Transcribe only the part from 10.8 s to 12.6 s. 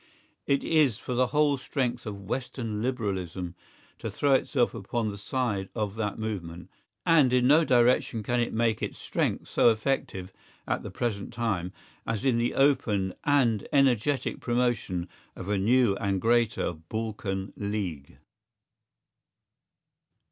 the present time as in the